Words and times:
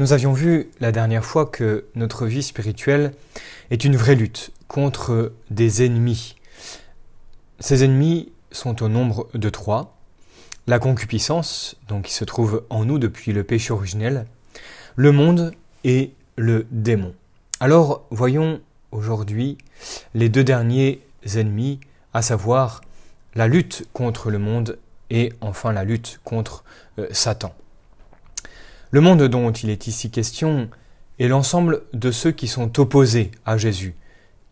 Nous 0.00 0.12
avions 0.12 0.32
vu 0.32 0.70
la 0.80 0.90
dernière 0.90 1.24
fois 1.24 1.46
que 1.46 1.84
notre 1.94 2.26
vie 2.26 2.42
spirituelle 2.42 3.12
est 3.70 3.84
une 3.84 3.94
vraie 3.94 4.16
lutte 4.16 4.50
contre 4.66 5.32
des 5.50 5.84
ennemis. 5.84 6.34
Ces 7.60 7.84
ennemis 7.84 8.32
sont 8.50 8.82
au 8.82 8.88
nombre 8.88 9.28
de 9.34 9.48
trois. 9.50 9.96
La 10.66 10.80
concupiscence, 10.80 11.76
donc 11.86 12.06
qui 12.06 12.12
se 12.12 12.24
trouve 12.24 12.64
en 12.70 12.84
nous 12.84 12.98
depuis 12.98 13.32
le 13.32 13.44
péché 13.44 13.72
originel, 13.72 14.26
le 14.96 15.12
monde 15.12 15.52
et 15.84 16.10
le 16.34 16.66
démon. 16.72 17.14
Alors 17.60 18.04
voyons 18.10 18.60
aujourd'hui 18.90 19.58
les 20.14 20.28
deux 20.28 20.42
derniers 20.42 21.02
ennemis, 21.36 21.78
à 22.12 22.20
savoir 22.20 22.80
la 23.36 23.46
lutte 23.46 23.86
contre 23.92 24.32
le 24.32 24.40
monde 24.40 24.76
et 25.10 25.32
enfin 25.40 25.72
la 25.72 25.84
lutte 25.84 26.18
contre 26.24 26.64
euh, 26.98 27.06
Satan. 27.12 27.54
Le 28.94 29.00
monde 29.00 29.24
dont 29.24 29.50
il 29.50 29.70
est 29.70 29.88
ici 29.88 30.08
question 30.08 30.70
est 31.18 31.26
l'ensemble 31.26 31.82
de 31.94 32.12
ceux 32.12 32.30
qui 32.30 32.46
sont 32.46 32.78
opposés 32.78 33.32
à 33.44 33.58
Jésus, 33.58 33.96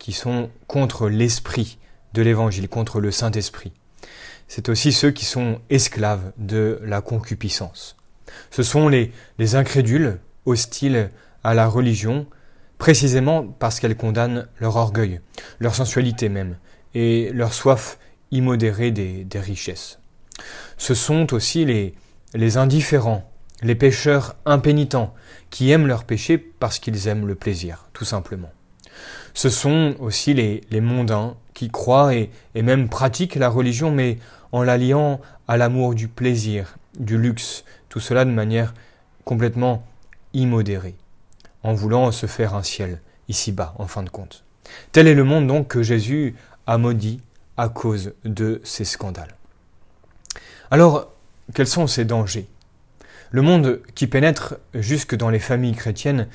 qui 0.00 0.10
sont 0.10 0.50
contre 0.66 1.08
l'esprit 1.08 1.78
de 2.12 2.22
l'Évangile, 2.22 2.68
contre 2.68 2.98
le 2.98 3.12
Saint-Esprit. 3.12 3.70
C'est 4.48 4.68
aussi 4.68 4.90
ceux 4.90 5.12
qui 5.12 5.24
sont 5.24 5.60
esclaves 5.70 6.32
de 6.38 6.80
la 6.82 7.00
concupiscence. 7.00 7.94
Ce 8.50 8.64
sont 8.64 8.88
les, 8.88 9.12
les 9.38 9.54
incrédules, 9.54 10.18
hostiles 10.44 11.10
à 11.44 11.54
la 11.54 11.68
religion, 11.68 12.26
précisément 12.78 13.44
parce 13.46 13.78
qu'elle 13.78 13.96
condamne 13.96 14.48
leur 14.58 14.74
orgueil, 14.74 15.20
leur 15.60 15.76
sensualité 15.76 16.28
même, 16.28 16.56
et 16.94 17.30
leur 17.32 17.54
soif 17.54 17.96
immodérée 18.32 18.90
des, 18.90 19.24
richesses. 19.38 20.00
Ce 20.78 20.94
sont 20.94 21.32
aussi 21.32 21.64
les, 21.64 21.94
les 22.34 22.56
indifférents, 22.56 23.31
les 23.62 23.74
pécheurs 23.74 24.36
impénitents, 24.44 25.14
qui 25.50 25.70
aiment 25.70 25.86
leur 25.86 26.04
péché 26.04 26.38
parce 26.38 26.78
qu'ils 26.78 27.08
aiment 27.08 27.26
le 27.26 27.34
plaisir, 27.34 27.86
tout 27.92 28.04
simplement. 28.04 28.50
Ce 29.34 29.48
sont 29.48 29.94
aussi 29.98 30.34
les, 30.34 30.80
mondains 30.80 31.36
qui 31.54 31.70
croient 31.70 32.14
et, 32.14 32.30
et, 32.54 32.62
même 32.62 32.88
pratiquent 32.88 33.36
la 33.36 33.48
religion, 33.48 33.90
mais 33.90 34.18
en 34.52 34.62
l'alliant 34.62 35.20
à 35.48 35.56
l'amour 35.56 35.94
du 35.94 36.08
plaisir, 36.08 36.76
du 36.98 37.18
luxe, 37.18 37.64
tout 37.88 38.00
cela 38.00 38.24
de 38.24 38.30
manière 38.30 38.74
complètement 39.24 39.86
immodérée, 40.34 40.96
en 41.62 41.74
voulant 41.74 42.10
se 42.12 42.26
faire 42.26 42.54
un 42.54 42.62
ciel 42.62 43.00
ici-bas, 43.28 43.74
en 43.78 43.86
fin 43.86 44.02
de 44.02 44.10
compte. 44.10 44.44
Tel 44.92 45.06
est 45.06 45.14
le 45.14 45.24
monde 45.24 45.46
donc 45.46 45.68
que 45.68 45.82
Jésus 45.82 46.34
a 46.66 46.78
maudit 46.78 47.20
à 47.56 47.68
cause 47.68 48.12
de 48.24 48.60
ces 48.64 48.84
scandales. 48.84 49.34
Alors, 50.70 51.12
quels 51.54 51.66
sont 51.66 51.86
ces 51.86 52.04
dangers? 52.04 52.48
Le 53.32 53.40
monde 53.40 53.80
qui 53.94 54.06
pénètre 54.06 54.56
jusque 54.74 55.16
dans 55.16 55.30
les 55.30 55.38
familles 55.38 55.74
chrétiennes 55.74 56.28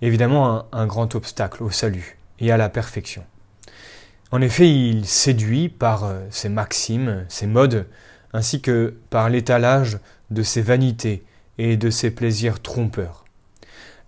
est 0.00 0.06
évidemment 0.06 0.66
un, 0.72 0.86
grand 0.86 1.14
obstacle 1.16 1.64
au 1.64 1.70
salut 1.70 2.16
et 2.38 2.52
à 2.52 2.56
la 2.56 2.68
perfection. 2.68 3.24
En 4.30 4.40
effet, 4.40 4.70
il 4.70 5.04
séduit 5.04 5.68
par 5.68 6.04
euh, 6.04 6.20
ses 6.30 6.48
maximes, 6.48 7.24
ses 7.28 7.48
modes, 7.48 7.86
ainsi 8.32 8.60
que 8.60 8.94
par 9.10 9.28
l'étalage 9.30 9.98
de 10.30 10.42
ses 10.42 10.62
vanités 10.62 11.24
et 11.58 11.76
de 11.76 11.90
ses 11.90 12.12
plaisirs 12.12 12.62
trompeurs. 12.62 13.24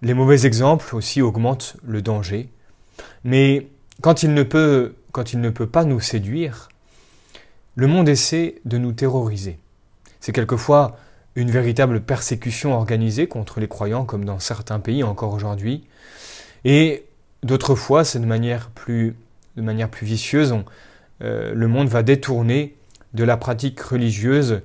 Les 0.02 0.14
mauvais 0.14 0.46
exemples 0.46 0.94
aussi 0.94 1.22
augmentent 1.22 1.76
le 1.84 2.00
danger, 2.00 2.48
mais 3.24 3.68
quand 4.02 4.22
il 4.22 4.34
ne 4.34 4.42
peut 4.44 4.94
pas 5.72 5.84
nous 5.84 6.00
séduire, 6.00 6.68
le 7.74 7.88
monde 7.88 8.08
essaie 8.08 8.56
de 8.64 8.78
nous 8.78 8.92
terroriser. 8.92 9.58
C'est 10.20 10.32
quelquefois 10.32 10.96
une 11.36 11.50
véritable 11.50 12.00
persécution 12.00 12.74
organisée 12.74 13.28
contre 13.28 13.60
les 13.60 13.68
croyants, 13.68 14.04
comme 14.04 14.24
dans 14.24 14.38
certains 14.38 14.80
pays 14.80 15.04
encore 15.04 15.34
aujourd'hui. 15.34 15.84
Et 16.64 17.04
d'autres 17.42 17.74
fois, 17.74 18.04
c'est 18.04 18.18
de 18.18 18.26
manière 18.26 18.70
plus, 18.70 19.14
vicieuse. 20.02 20.52
On, 20.52 20.64
euh, 21.22 21.52
le 21.54 21.68
monde 21.68 21.88
va 21.88 22.02
détourner 22.02 22.74
de 23.12 23.22
la 23.22 23.36
pratique 23.36 23.80
religieuse, 23.80 24.62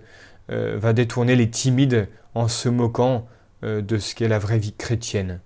euh, 0.49 0.77
va 0.79 0.93
détourner 0.93 1.35
les 1.35 1.49
timides 1.49 2.07
en 2.35 2.47
se 2.47 2.69
moquant 2.69 3.27
euh, 3.63 3.81
de 3.81 3.97
ce 3.97 4.15
qu'est 4.15 4.29
la 4.29 4.39
vraie 4.39 4.57
vie 4.57 4.73
chrétienne. 4.73 5.39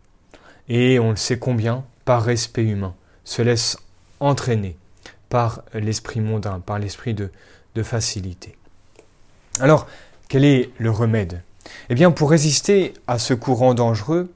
Et 0.70 1.00
on 1.00 1.10
le 1.10 1.16
sait 1.16 1.40
combien, 1.40 1.84
par 2.06 2.24
respect 2.24 2.64
humain, 2.64 2.96
se 3.24 3.42
laisse 3.42 3.78
entraîner 4.20 4.78
par 5.30 5.64
l'esprit 5.74 6.22
mondain, 6.22 6.60
par 6.60 6.78
l'esprit 6.78 7.16
de, 7.16 7.32
de 7.74 7.84
facilité. 7.84 8.56
Alors, 9.60 9.88
quel 10.28 10.46
est 10.46 10.70
le 10.78 10.92
remède? 10.92 11.42
Eh 11.90 11.96
bien, 11.96 12.12
pour 12.12 12.30
résister 12.30 12.94
à 13.08 13.20
ce 13.20 13.34
courant 13.34 13.74
dangereux, 13.74 14.32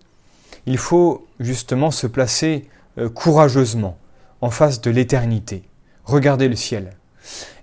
il 0.66 0.78
faut 0.78 1.28
justement 1.40 1.92
se 1.92 2.08
placer 2.08 2.68
euh, 2.98 3.10
courageusement 3.10 3.98
en 4.42 4.50
face 4.50 4.82
de 4.82 4.92
l'éternité, 4.92 5.64
regarder 6.06 6.48
le 6.48 6.56
ciel. 6.56 6.92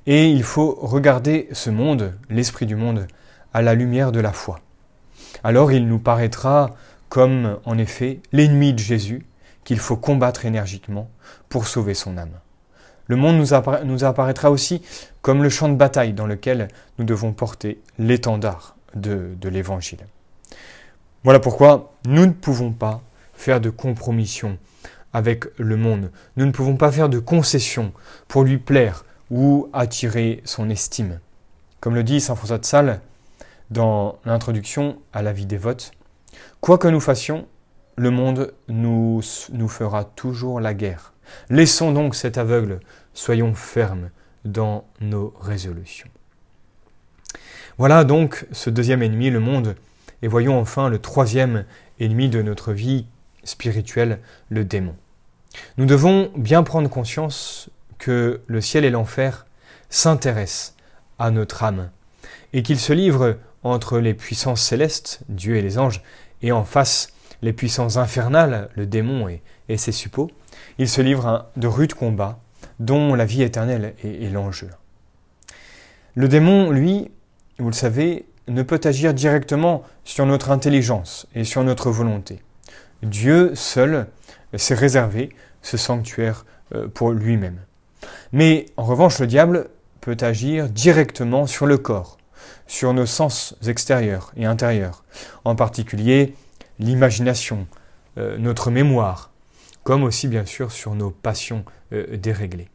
Et 0.07 0.31
il 0.31 0.43
faut 0.43 0.79
regarder 0.81 1.49
ce 1.53 1.71
monde, 1.71 2.13
l'esprit 2.31 2.67
du 2.67 2.77
monde, 2.77 3.07
à 3.53 3.63
la 3.63 3.75
lumière 3.75 4.13
de 4.13 4.21
la 4.21 4.33
foi. 4.33 4.61
Alors 5.43 5.73
il 5.73 5.87
nous 5.89 5.99
paraîtra 5.99 6.71
comme, 7.09 7.59
en 7.65 7.79
effet, 7.79 8.21
l'ennemi 8.33 8.73
de 8.73 8.79
Jésus 8.79 9.25
qu'il 9.65 9.79
faut 9.79 9.97
combattre 9.97 10.45
énergiquement 10.45 11.11
pour 11.49 11.67
sauver 11.67 11.95
son 11.95 12.19
âme. 12.19 12.39
Le 13.09 13.17
monde 13.17 13.37
nous, 13.37 13.55
appara 13.55 13.85
nous, 13.85 14.05
apparaîtra 14.05 14.51
aussi 14.51 14.83
comme 15.23 15.43
le 15.43 15.49
champ 15.49 15.69
de 15.69 15.75
bataille 15.75 16.13
dans 16.13 16.27
lequel 16.27 16.69
nous 16.99 17.05
devons 17.05 17.33
porter 17.33 17.81
l'étendard 17.99 18.77
de, 18.95 19.37
l'Évangile. 19.45 20.01
Voilà 21.23 21.39
pourquoi 21.39 21.93
nous 22.07 22.27
ne 22.27 22.33
pouvons 22.33 22.73
pas 22.73 23.03
faire 23.35 23.61
de 23.61 23.71
compromission 23.71 24.59
avec 25.13 25.45
le 25.59 25.77
monde. 25.77 26.11
Nous 26.37 26.47
ne 26.47 26.51
pouvons 26.51 26.77
pas 26.77 26.91
faire 26.91 27.09
de 27.09 27.19
concessions 27.19 27.93
pour 28.29 28.45
lui 28.45 28.59
plaire 28.59 29.05
ou 29.31 29.69
attirer 29.73 30.41
son 30.45 30.71
estime. 30.71 31.21
Comme 31.81 31.95
le 31.95 32.05
dit 32.05 32.21
Saint 32.21 32.37
François 32.37 32.59
de 32.59 32.65
Sales 32.65 33.01
dans 33.71 34.19
l'introduction 34.25 34.99
à 35.13 35.23
la 35.23 35.33
vie 35.33 35.47
des 35.47 35.59
votes, 35.59 35.93
quoi 36.61 36.79
que 36.79 36.89
nous 36.89 37.01
fassions, 37.01 37.47
le 37.97 38.11
monde 38.11 38.53
nous 38.69 39.21
fera 39.69 40.05
toujours 40.05 40.61
la 40.61 40.75
guerre. 40.75 41.13
Laissons 41.49 41.93
donc 41.93 42.15
cet 42.15 42.39
aveugle, 42.39 42.81
soyons 43.15 43.55
fermes 43.55 44.11
dans 44.45 44.85
nos 45.01 45.35
résolutions. 45.41 46.09
Voilà 47.79 48.05
donc 48.05 48.47
ce 48.53 48.71
deuxième 48.71 49.03
ennemi, 49.03 49.31
le 49.31 49.41
monde, 49.41 49.77
et 50.23 50.29
voyons 50.29 50.59
enfin 50.59 50.89
le 50.89 50.99
troisième 50.99 51.65
ennemi 52.01 52.29
de 52.29 52.43
notre 52.43 52.73
vie 52.73 53.07
spirituelle, 53.45 54.21
le 54.49 54.65
démon. 54.65 54.95
Nous 55.77 55.87
devons 55.87 56.33
bien 56.37 56.63
prendre 56.63 56.89
conscience 56.89 57.71
que 57.99 58.41
le 58.47 58.61
ciel 58.61 58.85
et 58.85 58.91
l'enfer 58.91 59.47
s'intéressent 59.91 60.75
à 61.19 61.31
notre 61.31 61.63
âme, 61.63 61.91
et 62.53 62.63
qu'ils 62.63 62.81
se 62.81 62.93
livrent 62.93 63.37
entre 63.63 63.99
les 63.99 64.15
puissances 64.15 64.63
célestes, 64.63 65.21
Dieu 65.29 65.57
et 65.57 65.63
les 65.63 65.79
anges, 65.79 66.03
et 66.43 66.53
en 66.53 66.65
face 66.65 67.09
les 67.47 67.53
puissances 67.53 67.97
infernales, 67.97 68.69
le 68.75 68.87
démon 68.87 69.29
et, 69.29 69.77
ses 69.77 69.93
suppôts, 69.93 70.33
il 70.79 70.89
se 70.89 71.01
livre 71.01 71.27
à 71.27 71.53
de 71.57 71.69
rudes 71.69 71.95
combats 71.95 72.41
dont 72.81 73.15
la 73.15 73.25
vie 73.25 73.43
éternelle 73.43 73.95
est, 74.03 74.25
est 74.25 74.31
l'enjeu. 74.31 74.69
Le 76.17 76.27
démon, 76.27 76.73
lui, 76.73 77.09
vous 77.61 77.69
le 77.69 77.73
savez, 77.73 78.27
ne 78.49 78.65
peut 78.65 78.81
agir 78.83 79.15
directement 79.15 79.85
sur 80.03 80.27
notre 80.27 80.51
intelligence 80.51 81.29
et 81.37 81.45
sur 81.45 81.63
notre 81.63 81.93
volonté. 81.93 82.43
Dieu 83.05 83.55
seul 83.55 84.09
s'est 84.57 84.75
réservé 84.75 85.31
ce 85.63 85.77
sanctuaire 85.77 86.47
euh, 86.75 86.89
pour 86.89 87.13
lui-même. 87.13 87.61
Mais 88.33 88.67
en 88.77 88.83
revanche, 88.83 89.21
le 89.21 89.29
diable 89.29 89.69
peut 90.01 90.17
agir 90.21 90.69
directement 90.69 91.47
sur 91.47 91.67
le 91.67 91.79
corps, 91.79 92.19
sur 92.67 92.93
nos 92.93 93.07
sens 93.07 93.55
extérieurs 93.65 94.33
et 94.37 94.47
intérieurs, 94.47 95.05
en 95.45 95.55
particulier 95.55 96.35
l'imagination, 96.79 97.67
euh, 98.19 98.37
notre 98.39 98.71
mémoire, 98.71 99.31
comme 99.83 100.03
aussi 100.03 100.29
bien 100.29 100.45
sûr 100.45 100.73
sur 100.73 100.95
nos 100.95 101.11
passions 101.11 101.65
euh, 101.93 102.17
déréglées. 102.17 102.69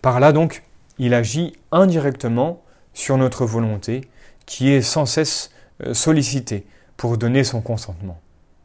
Par 0.00 0.20
là 0.20 0.32
donc, 0.32 0.62
il 0.98 1.14
agit 1.14 1.54
indirectement 1.70 2.62
sur 2.94 3.16
notre 3.16 3.46
volonté 3.46 4.02
qui 4.46 4.70
est 4.70 4.82
sans 4.82 5.06
cesse 5.06 5.50
euh, 5.82 5.94
sollicitée 5.94 6.66
pour 6.96 7.18
donner 7.18 7.44
son 7.44 7.60
consentement. 7.60 8.20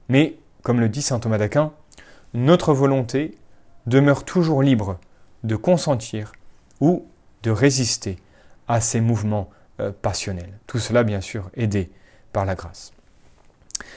Mais, 0.10 0.36
comme 0.64 0.80
le 0.80 0.90
dit 0.90 1.02
saint 1.02 1.20
Thomas 1.20 1.38
d'Aquin, 1.38 1.72
notre 2.34 2.74
volonté 2.74 3.38
demeure 3.86 4.26
toujours 4.26 4.62
libre 4.62 5.00
de 5.44 5.56
consentir 5.56 6.34
ou 6.82 7.06
de 7.44 7.52
résister 7.52 8.18
à 8.68 8.82
ces 8.82 9.00
mouvements 9.00 9.50
passionnels. 10.02 10.58
Tout 10.68 10.80
cela, 10.80 11.04
bien 11.04 11.22
sûr, 11.22 11.50
aidé 11.56 11.90
par 12.34 12.46
la 12.46 12.56
grâce. 12.56 12.92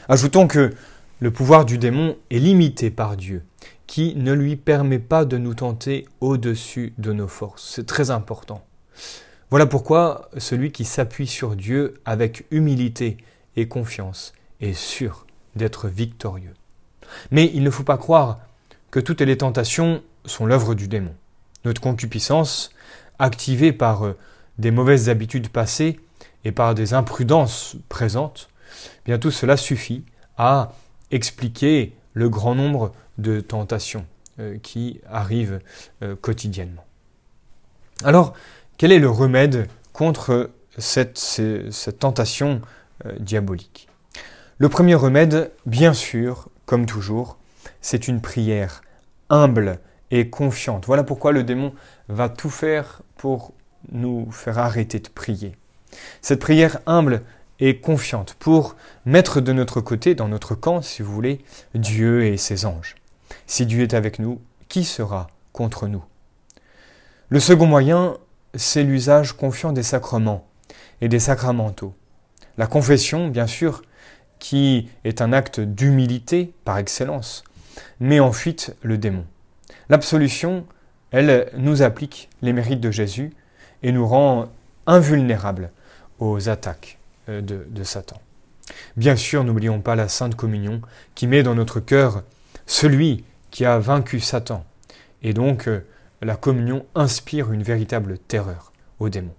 Ajoutons 0.08 0.46
que 0.46 0.72
le 1.20 1.30
pouvoir 1.30 1.64
du 1.64 1.78
démon 1.78 2.16
est 2.30 2.38
limité 2.38 2.90
par 2.90 3.16
Dieu, 3.16 3.42
qui 3.86 4.14
ne 4.16 4.32
lui 4.32 4.56
permet 4.56 4.98
pas 4.98 5.24
de 5.24 5.36
nous 5.36 5.54
tenter 5.54 6.06
au-dessus 6.20 6.94
de 6.98 7.12
nos 7.12 7.28
forces. 7.28 7.72
C'est 7.74 7.86
très 7.86 8.10
important. 8.10 8.64
Voilà 9.50 9.66
pourquoi 9.66 10.30
celui 10.38 10.72
qui 10.72 10.84
s'appuie 10.84 11.26
sur 11.26 11.56
Dieu 11.56 11.94
avec 12.04 12.46
humilité 12.50 13.18
et 13.56 13.68
confiance 13.68 14.32
est 14.60 14.74
sûr 14.74 15.26
d'être 15.56 15.88
victorieux. 15.88 16.54
Mais 17.30 17.50
il 17.52 17.62
ne 17.64 17.70
faut 17.70 17.82
pas 17.82 17.98
croire 17.98 18.38
que 18.90 19.00
toutes 19.00 19.20
les 19.20 19.36
tentations 19.36 20.02
sont 20.24 20.46
l'œuvre 20.46 20.74
du 20.74 20.88
démon. 20.88 21.14
Notre 21.64 21.80
concupiscence, 21.80 22.70
activée 23.18 23.72
par 23.72 24.14
des 24.58 24.70
mauvaises 24.70 25.08
habitudes 25.08 25.48
passées 25.48 25.98
et 26.44 26.52
par 26.52 26.74
des 26.74 26.94
imprudences 26.94 27.76
présentes, 27.88 28.48
bien 29.04 29.18
tout 29.18 29.30
cela 29.30 29.56
suffit 29.56 30.04
à 30.36 30.72
expliquer 31.10 31.92
le 32.14 32.28
grand 32.28 32.54
nombre 32.54 32.92
de 33.18 33.40
tentations 33.40 34.06
euh, 34.38 34.58
qui 34.62 35.00
arrivent 35.08 35.60
euh, 36.02 36.16
quotidiennement. 36.16 36.84
Alors, 38.04 38.34
quel 38.78 38.92
est 38.92 38.98
le 38.98 39.10
remède 39.10 39.68
contre 39.92 40.50
cette, 40.78 41.18
cette 41.18 41.98
tentation 41.98 42.62
diabolique? 43.18 43.88
Le 44.56 44.68
premier 44.70 44.94
remède, 44.94 45.52
bien 45.66 45.92
sûr, 45.92 46.48
comme 46.64 46.86
toujours, 46.86 47.36
c'est 47.80 48.08
une 48.08 48.20
prière 48.20 48.82
humble 49.28 49.80
et 50.10 50.28
confiante. 50.28 50.86
Voilà 50.86 51.04
pourquoi 51.04 51.32
le 51.32 51.44
démon 51.44 51.72
va 52.08 52.28
tout 52.28 52.50
faire 52.50 53.02
pour 53.16 53.52
nous 53.92 54.30
faire 54.30 54.58
arrêter 54.58 54.98
de 54.98 55.08
prier. 55.08 55.56
Cette 56.20 56.40
prière 56.40 56.80
humble 56.86 57.22
et 57.60 57.78
confiante 57.78 58.34
pour 58.38 58.74
mettre 59.04 59.40
de 59.40 59.52
notre 59.52 59.80
côté, 59.80 60.14
dans 60.14 60.28
notre 60.28 60.54
camp, 60.54 60.82
si 60.82 61.02
vous 61.02 61.12
voulez, 61.12 61.44
Dieu 61.74 62.24
et 62.24 62.36
ses 62.36 62.64
anges. 62.64 62.96
Si 63.46 63.66
Dieu 63.66 63.82
est 63.82 63.94
avec 63.94 64.18
nous, 64.18 64.40
qui 64.68 64.84
sera 64.84 65.28
contre 65.52 65.86
nous? 65.86 66.02
Le 67.28 67.38
second 67.38 67.66
moyen, 67.66 68.16
c'est 68.54 68.82
l'usage 68.82 69.32
confiant 69.32 69.72
des 69.72 69.82
sacrements 69.82 70.46
et 71.00 71.08
des 71.08 71.20
sacramentaux. 71.20 71.94
La 72.58 72.66
confession, 72.66 73.28
bien 73.28 73.46
sûr, 73.46 73.82
qui 74.38 74.88
est 75.04 75.20
un 75.20 75.32
acte 75.32 75.60
d'humilité 75.60 76.52
par 76.64 76.78
excellence, 76.78 77.44
met 78.00 78.20
en 78.20 78.32
fuite 78.32 78.74
le 78.82 78.98
démon. 78.98 79.24
L'absolution, 79.88 80.66
elle 81.10 81.50
nous 81.56 81.82
applique 81.82 82.28
les 82.42 82.52
mérites 82.52 82.80
de 82.80 82.90
Jésus 82.90 83.32
et 83.82 83.92
nous 83.92 84.06
rend 84.06 84.48
invulnérables 84.86 85.70
aux 86.18 86.48
attaques 86.48 86.99
de, 87.28 87.40
de 87.68 87.84
Satan. 87.84 88.20
Bien 88.96 89.16
sûr, 89.16 89.44
n'oublions 89.44 89.80
pas 89.80 89.96
la 89.96 90.08
Sainte 90.08 90.34
Communion 90.34 90.80
qui 91.14 91.26
met 91.26 91.42
dans 91.42 91.54
notre 91.54 91.80
cœur 91.80 92.22
celui 92.66 93.24
qui 93.50 93.64
a 93.64 93.78
vaincu 93.78 94.20
Satan. 94.20 94.64
Et 95.22 95.32
donc, 95.32 95.68
euh, 95.68 95.80
la 96.22 96.36
communion 96.36 96.86
inspire 96.94 97.52
une 97.52 97.62
véritable 97.62 98.18
terreur 98.18 98.72
aux 98.98 99.08
démons. 99.08 99.34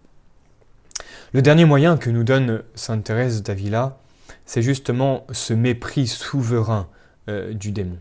Le 1.33 1.41
dernier 1.41 1.65
moyen 1.65 1.97
que 1.97 2.09
nous 2.09 2.23
donne 2.23 2.63
Sainte 2.75 3.05
Thérèse 3.05 3.41
d'Avila, 3.41 3.99
c'est 4.45 4.61
justement 4.61 5.25
ce 5.31 5.53
mépris 5.53 6.07
souverain 6.07 6.87
euh, 7.29 7.53
du 7.53 7.71
démon. 7.71 7.97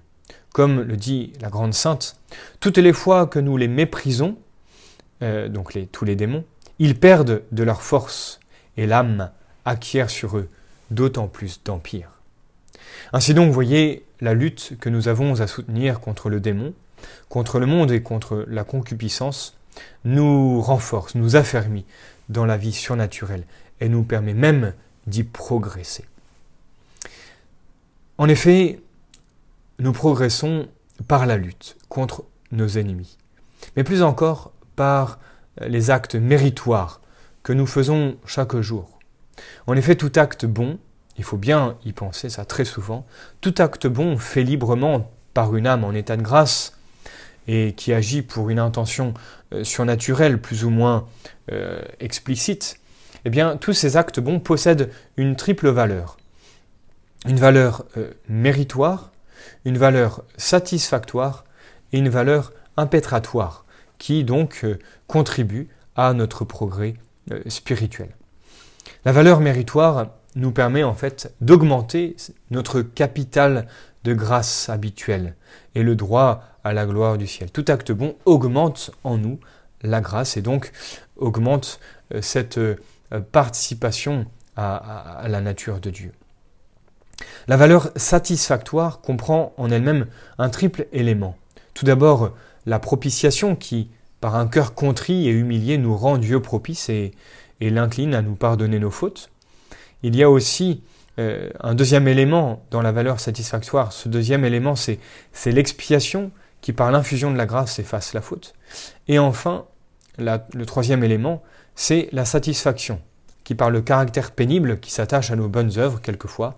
Comme 0.52 0.80
le 0.80 0.96
dit 0.96 1.32
la 1.40 1.48
grande 1.48 1.74
sainte, 1.74 2.16
toutes 2.58 2.78
les 2.78 2.92
fois 2.92 3.26
que 3.26 3.38
nous 3.38 3.56
les 3.56 3.68
méprisons, 3.68 4.36
euh, 5.22 5.48
donc 5.48 5.78
tous 5.92 6.04
les 6.04 6.16
démons, 6.16 6.44
ils 6.78 6.98
perdent 6.98 7.42
de 7.52 7.62
leur 7.62 7.82
force 7.82 8.40
et 8.76 8.86
l'âme 8.86 9.30
acquiert 9.64 10.10
sur 10.10 10.38
eux 10.38 10.48
d'autant 10.90 11.28
plus 11.28 11.62
d'empire. 11.64 12.10
Ainsi 13.12 13.34
donc, 13.34 13.46
vous 13.48 13.52
voyez 13.52 14.04
la 14.20 14.34
lutte 14.34 14.76
que 14.80 14.88
nous 14.88 15.08
avons 15.08 15.40
à 15.40 15.46
soutenir 15.46 16.00
contre 16.00 16.28
le 16.28 16.40
démon, 16.40 16.74
contre 17.28 17.58
le 17.58 17.66
monde 17.66 17.90
et 17.92 18.02
contre 18.02 18.44
la 18.48 18.64
concupiscence, 18.64 19.54
nous 20.04 20.60
renforce, 20.60 21.14
nous 21.14 21.36
affermit 21.36 21.84
dans 22.28 22.44
la 22.44 22.56
vie 22.56 22.72
surnaturelle 22.72 23.44
et 23.80 23.88
nous 23.88 24.02
permet 24.02 24.34
même 24.34 24.74
d'y 25.06 25.24
progresser. 25.24 26.04
En 28.18 28.28
effet, 28.28 28.80
nous 29.78 29.92
progressons 29.92 30.68
par 31.08 31.24
la 31.26 31.36
lutte 31.36 31.76
contre 31.88 32.24
nos 32.52 32.68
ennemis, 32.68 33.16
mais 33.76 33.84
plus 33.84 34.02
encore 34.02 34.52
par 34.76 35.18
les 35.60 35.90
actes 35.90 36.14
méritoires 36.14 37.00
que 37.42 37.52
nous 37.52 37.66
faisons 37.66 38.16
chaque 38.26 38.56
jour. 38.60 38.99
En 39.66 39.76
effet, 39.76 39.94
tout 39.94 40.12
acte 40.16 40.46
bon, 40.46 40.78
il 41.16 41.24
faut 41.24 41.36
bien 41.36 41.76
y 41.84 41.92
penser 41.92 42.28
ça 42.28 42.44
très 42.44 42.64
souvent, 42.64 43.06
tout 43.40 43.54
acte 43.58 43.86
bon 43.86 44.16
fait 44.16 44.42
librement 44.42 45.10
par 45.34 45.54
une 45.56 45.66
âme 45.66 45.84
en 45.84 45.92
état 45.92 46.16
de 46.16 46.22
grâce 46.22 46.76
et 47.46 47.72
qui 47.72 47.92
agit 47.92 48.22
pour 48.22 48.50
une 48.50 48.58
intention 48.58 49.14
euh, 49.52 49.64
surnaturelle 49.64 50.40
plus 50.40 50.64
ou 50.64 50.70
moins 50.70 51.06
euh, 51.50 51.82
explicite, 51.98 52.78
eh 53.24 53.30
bien 53.30 53.56
tous 53.56 53.72
ces 53.72 53.96
actes 53.96 54.20
bons 54.20 54.40
possèdent 54.40 54.90
une 55.16 55.36
triple 55.36 55.68
valeur 55.68 56.16
une 57.26 57.36
valeur 57.36 57.84
euh, 57.98 58.12
méritoire, 58.28 59.12
une 59.66 59.76
valeur 59.76 60.24
satisfactoire 60.38 61.44
et 61.92 61.98
une 61.98 62.08
valeur 62.08 62.52
impétratoire, 62.78 63.66
qui 63.98 64.24
donc 64.24 64.64
contribue 65.06 65.68
à 65.96 66.14
notre 66.14 66.46
progrès 66.46 66.94
spirituel. 67.46 68.16
La 69.04 69.12
valeur 69.12 69.40
méritoire 69.40 70.08
nous 70.36 70.52
permet 70.52 70.84
en 70.84 70.94
fait 70.94 71.32
d'augmenter 71.40 72.16
notre 72.50 72.82
capital 72.82 73.66
de 74.04 74.14
grâce 74.14 74.68
habituelle 74.68 75.34
et 75.74 75.82
le 75.82 75.96
droit 75.96 76.42
à 76.64 76.72
la 76.72 76.86
gloire 76.86 77.18
du 77.18 77.26
ciel. 77.26 77.50
Tout 77.50 77.64
acte 77.68 77.92
bon 77.92 78.14
augmente 78.24 78.90
en 79.04 79.16
nous 79.16 79.38
la 79.82 80.00
grâce 80.00 80.36
et 80.36 80.42
donc 80.42 80.72
augmente 81.16 81.80
cette 82.20 82.60
participation 83.32 84.26
à 84.56 85.24
la 85.28 85.40
nature 85.40 85.80
de 85.80 85.90
Dieu. 85.90 86.12
La 87.48 87.56
valeur 87.56 87.90
satisfactoire 87.96 89.00
comprend 89.00 89.52
en 89.56 89.70
elle-même 89.70 90.06
un 90.38 90.50
triple 90.50 90.86
élément. 90.92 91.36
Tout 91.74 91.84
d'abord, 91.84 92.32
la 92.66 92.78
propitiation 92.78 93.56
qui, 93.56 93.90
par 94.20 94.36
un 94.36 94.46
cœur 94.46 94.74
contrit 94.74 95.28
et 95.28 95.32
humilié, 95.32 95.78
nous 95.78 95.96
rend 95.96 96.18
Dieu 96.18 96.40
propice 96.40 96.88
et, 96.88 97.12
l'incline 97.68 98.14
à 98.14 98.22
nous 98.22 98.34
pardonner 98.34 98.78
nos 98.78 98.90
fautes. 98.90 99.30
Il 100.02 100.16
y 100.16 100.22
a 100.22 100.30
aussi 100.30 100.82
euh, 101.18 101.50
un 101.60 101.74
deuxième 101.74 102.08
élément 102.08 102.64
dans 102.70 102.80
la 102.80 102.92
valeur 102.92 103.20
satisfactoire. 103.20 103.92
Ce 103.92 104.08
deuxième 104.08 104.44
élément, 104.46 104.74
c'est 104.76 104.98
l'expiation 105.44 106.30
qui, 106.62 106.72
par 106.72 106.90
l'infusion 106.90 107.30
de 107.30 107.36
la 107.36 107.44
grâce, 107.44 107.78
efface 107.78 108.14
la 108.14 108.22
faute. 108.22 108.54
Et 109.08 109.18
enfin, 109.18 109.66
le 110.18 110.64
troisième 110.64 111.04
élément, 111.04 111.42
c'est 111.74 112.08
la 112.12 112.24
satisfaction 112.24 113.00
qui, 113.44 113.54
par 113.54 113.70
le 113.70 113.82
caractère 113.82 114.30
pénible 114.30 114.80
qui 114.80 114.92
s'attache 114.92 115.30
à 115.30 115.36
nos 115.36 115.48
bonnes 115.48 115.78
œuvres, 115.78 116.00
quelquefois, 116.00 116.56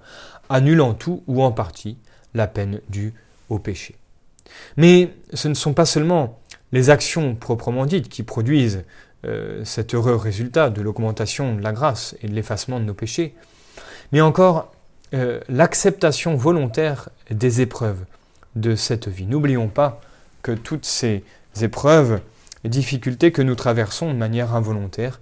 annulant 0.49 0.95
tout 0.95 1.23
ou 1.27 1.43
en 1.43 1.53
partie 1.53 1.99
la 2.35 2.47
peine 2.47 2.81
due 2.89 3.15
au 3.49 3.59
péché. 3.59 3.97
Mais 4.77 5.15
ce 5.33 5.49
ne 5.49 5.55
sont 5.55 5.75
pas 5.75 5.87
seulement 5.87 6.41
les 6.73 6.91
actions 6.91 7.35
proprement 7.35 7.87
dites 7.87 8.09
qui 8.09 8.23
produisent 8.23 8.85
euh, 9.25 9.65
cet 9.65 9.95
heureux 9.95 10.17
résultat 10.17 10.71
de 10.71 10.83
l'augmentation 10.83 11.55
de 11.55 11.63
la 11.63 11.73
grâce 11.73 12.17
et 12.23 12.29
de 12.29 12.35
l'effacement 12.35 12.81
de 12.81 12.85
nos 12.85 12.95
péchés, 12.95 13.35
mais 14.11 14.21
encore 14.21 14.73
euh, 15.15 15.41
l'acceptation 15.49 16.37
volontaire 16.37 17.09
des 17.31 17.61
épreuves 17.61 18.05
de 18.57 18.75
cette 18.75 19.09
vie. 19.09 19.27
N'oublions 19.27 19.69
pas 19.69 20.01
que 20.43 20.53
toutes 20.53 20.87
ces 20.87 21.23
épreuves 21.61 22.21
difficultés 22.65 23.33
que 23.33 23.43
nous 23.43 23.55
traversons 23.55 24.13
de 24.13 24.19
manière 24.19 24.55
involontaire 24.55 25.21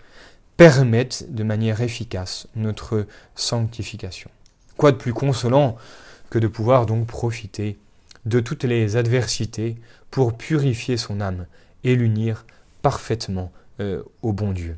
permettent 0.56 1.26
de 1.34 1.42
manière 1.42 1.80
efficace 1.80 2.46
notre 2.54 3.06
sanctification. 3.34 4.30
Quoi 4.76 4.92
de 4.92 4.96
plus 4.96 5.14
consolant 5.14 5.76
que 6.30 6.38
de 6.38 6.46
pouvoir 6.46 6.86
donc 6.86 7.06
profiter 7.06 7.78
de 8.26 8.40
toutes 8.40 8.64
les 8.64 8.96
adversités 8.96 9.76
pour 10.10 10.36
purifier 10.36 10.96
son 10.96 11.20
âme 11.20 11.46
et 11.84 11.96
l'unir 11.96 12.44
parfaitement 12.82 13.52
euh, 13.80 14.02
au 14.22 14.32
bon 14.32 14.52
Dieu. 14.52 14.76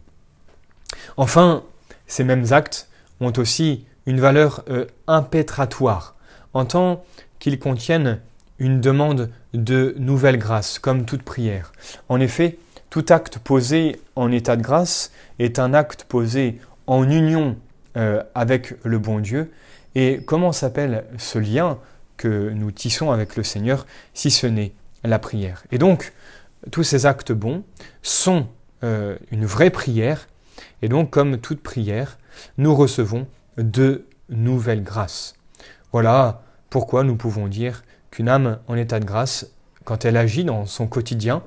Enfin, 1.17 1.63
ces 2.07 2.25
mêmes 2.25 2.47
actes 2.53 2.89
ont 3.21 3.33
aussi 3.37 3.85
une 4.07 4.21
valeur 4.21 4.65
euh, 4.69 4.87
impétratoire, 5.07 6.15
en 6.55 6.65
tant 6.65 7.05
qu'ils 7.39 7.59
contiennent 7.59 8.21
une 8.59 8.81
demande 8.81 9.31
de 9.55 9.95
nouvelle 9.99 10.39
grâce, 10.39 10.79
comme 10.79 11.05
toute 11.05 11.23
prière. 11.23 11.73
En 12.09 12.21
effet, 12.21 12.59
tout 12.91 13.05
acte 13.09 13.39
posé 13.39 14.01
en 14.17 14.31
état 14.31 14.57
de 14.57 14.63
grâce 14.63 15.13
est 15.39 15.59
un 15.59 15.75
acte 15.75 16.05
posé 16.05 16.61
en 16.87 17.09
union 17.09 17.57
euh, 17.97 18.23
avec 18.35 18.75
le 18.85 18.99
bon 18.99 19.19
Dieu 19.19 19.51
et 19.95 20.23
comment 20.25 20.53
s'appelle 20.53 21.05
ce 21.19 21.39
lien 21.39 21.79
que 22.17 22.51
nous 22.51 22.71
tissons 22.71 23.11
avec 23.11 23.37
le 23.37 23.43
Seigneur 23.43 23.87
si 24.15 24.31
ce 24.31 24.47
n'est 24.47 24.73
la 25.05 25.19
prière? 25.19 25.65
Et 25.73 25.79
donc, 25.79 26.13
tous 26.71 26.85
ces 26.85 27.07
actes 27.07 27.33
bons 27.33 27.65
sont 28.03 28.47
euh, 28.85 29.17
une 29.31 29.45
vraie 29.45 29.71
prière, 29.71 30.29
et 30.83 30.89
donc 30.89 31.11
comme 31.11 31.39
toute 31.39 31.63
prière, 31.63 32.19
nous 32.59 32.75
recevons 32.75 33.27
de 33.57 34.07
nouvelles 34.29 34.83
grâces. 34.83 35.35
Voilà 35.93 36.43
pourquoi 36.71 37.05
nous 37.05 37.17
pouvons 37.17 37.49
dire 37.49 37.85
qu'une 38.11 38.29
âme 38.29 38.59
en 38.69 38.77
état 38.77 39.01
de 39.01 39.05
grâce, 39.05 39.47
quand 39.85 40.05
elle 40.05 40.17
agit 40.17 40.45
dans 40.45 40.67
son 40.67 40.87
quotidien, 40.87 41.43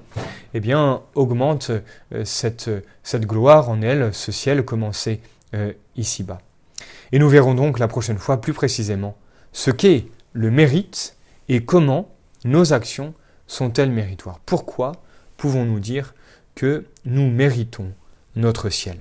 eh 0.54 0.60
bien, 0.60 1.02
augmente 1.16 1.72
euh, 2.14 2.26
cette, 2.26 2.70
cette 3.04 3.26
gloire 3.26 3.70
en 3.70 3.82
elle, 3.82 4.14
ce 4.14 4.32
ciel 4.32 4.64
commencé 4.64 5.22
euh, 5.54 5.74
ici-bas. 5.96 6.40
Et 7.12 7.20
nous 7.20 7.30
verrons 7.30 7.54
donc 7.54 7.80
la 7.80 7.88
prochaine 7.88 8.18
fois 8.18 8.42
plus 8.42 8.54
précisément 8.54 9.16
ce 9.54 9.72
qu'est 9.72 10.08
le 10.34 10.52
mérite 10.52 11.16
et 11.50 11.64
comment 11.64 12.10
nos 12.44 12.74
actions 12.74 13.14
sont-elles 13.48 13.92
méritoires. 13.92 14.40
Pourquoi 14.46 14.94
pouvons-nous 15.38 15.80
dire 15.80 16.15
que 16.56 16.86
nous 17.06 17.30
méritons 17.30 17.92
notre 18.36 18.70
ciel 18.70 18.98